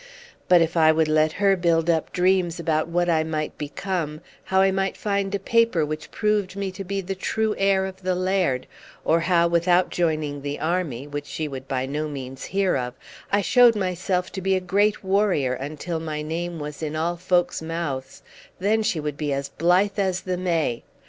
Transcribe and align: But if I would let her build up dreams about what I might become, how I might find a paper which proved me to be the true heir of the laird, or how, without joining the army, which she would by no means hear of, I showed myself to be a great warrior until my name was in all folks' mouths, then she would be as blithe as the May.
But 0.47 0.63
if 0.63 0.75
I 0.75 0.91
would 0.91 1.07
let 1.07 1.33
her 1.33 1.55
build 1.55 1.87
up 1.87 2.11
dreams 2.11 2.59
about 2.59 2.87
what 2.87 3.07
I 3.07 3.23
might 3.23 3.55
become, 3.59 4.19
how 4.45 4.59
I 4.61 4.71
might 4.71 4.97
find 4.97 5.35
a 5.35 5.37
paper 5.37 5.85
which 5.85 6.09
proved 6.09 6.55
me 6.55 6.71
to 6.71 6.83
be 6.83 7.01
the 7.01 7.13
true 7.13 7.53
heir 7.59 7.85
of 7.85 8.01
the 8.01 8.15
laird, 8.15 8.65
or 9.05 9.19
how, 9.19 9.47
without 9.47 9.91
joining 9.91 10.41
the 10.41 10.59
army, 10.59 11.05
which 11.05 11.27
she 11.27 11.47
would 11.47 11.67
by 11.67 11.85
no 11.85 12.07
means 12.07 12.45
hear 12.45 12.75
of, 12.75 12.95
I 13.31 13.41
showed 13.43 13.75
myself 13.75 14.31
to 14.31 14.41
be 14.41 14.55
a 14.55 14.59
great 14.59 15.03
warrior 15.03 15.53
until 15.53 15.99
my 15.99 16.23
name 16.23 16.57
was 16.57 16.81
in 16.81 16.95
all 16.95 17.15
folks' 17.15 17.61
mouths, 17.61 18.23
then 18.57 18.81
she 18.81 18.99
would 18.99 19.17
be 19.17 19.31
as 19.31 19.49
blithe 19.49 19.99
as 19.99 20.21
the 20.21 20.35
May. 20.35 20.81